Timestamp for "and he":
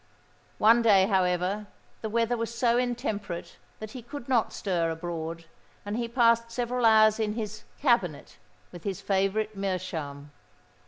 5.85-6.07